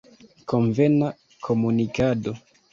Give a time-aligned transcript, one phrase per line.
[0.53, 1.11] Konvena
[1.45, 2.37] komunikado.